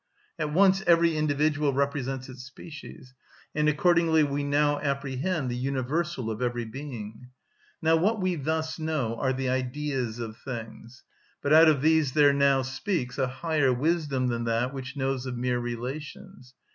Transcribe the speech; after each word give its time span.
At 0.39 0.51
once 0.51 0.81
every 0.87 1.15
individual 1.15 1.73
represents 1.73 2.27
its 2.27 2.41
species; 2.41 3.13
and 3.53 3.69
accordingly 3.69 4.23
we 4.23 4.43
now 4.43 4.79
apprehend 4.79 5.47
the 5.47 5.55
universal 5.55 6.31
of 6.31 6.41
every 6.41 6.65
being. 6.65 7.27
Now 7.83 7.97
what 7.97 8.19
we 8.19 8.33
thus 8.33 8.79
know 8.79 9.15
are 9.17 9.31
the 9.31 9.47
Ideas 9.49 10.17
of 10.17 10.37
things; 10.37 11.03
but 11.39 11.53
out 11.53 11.67
of 11.69 11.83
these 11.83 12.13
there 12.13 12.33
now 12.33 12.63
speaks 12.63 13.19
a 13.19 13.27
higher 13.27 13.71
wisdom 13.71 14.25
than 14.29 14.45
that 14.45 14.73
which 14.73 14.97
knows 14.97 15.27
of 15.27 15.37
mere 15.37 15.59
relations. 15.59 16.55